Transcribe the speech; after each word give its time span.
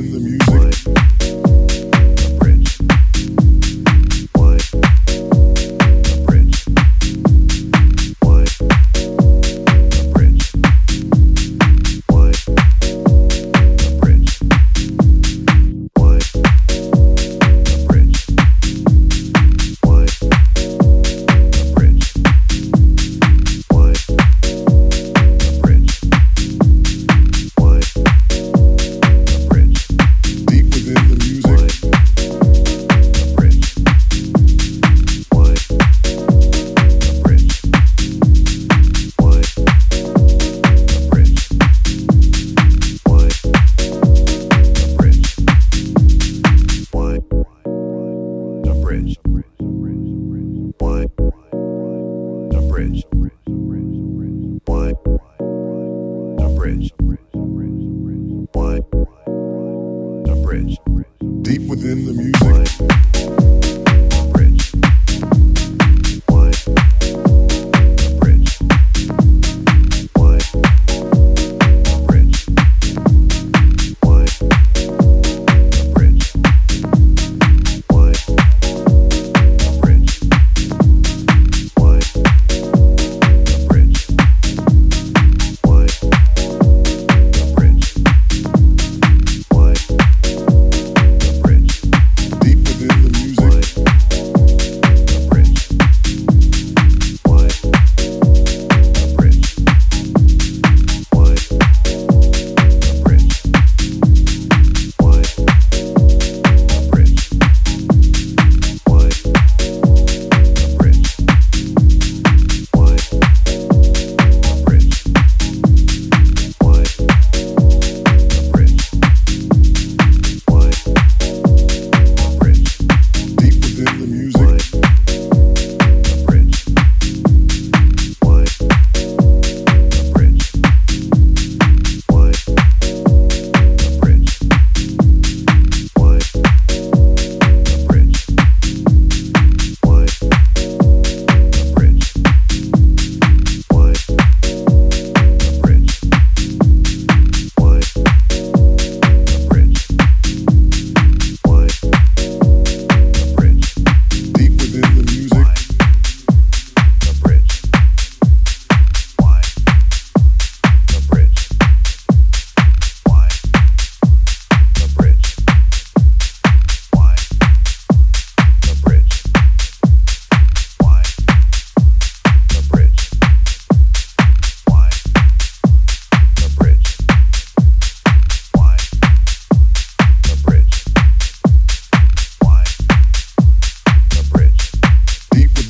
in 0.00 0.12
the 0.12 0.18
music. 0.20 0.39
bridge. 56.60 56.92
What? 58.52 58.90
The 60.26 60.42
bridge. 60.44 60.76
Deep 61.40 61.62
within 61.70 62.04
the 62.04 62.12
music. 62.12 62.99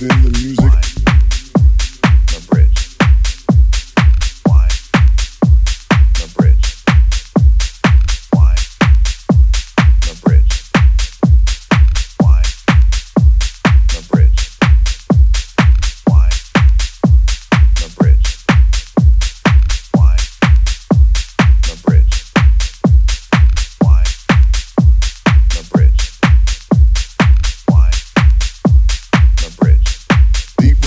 In 0.00 0.08
the 0.08 0.30
music. 0.30 0.79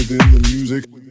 within 0.10 0.32
the 0.32 0.48
music. 0.50 1.03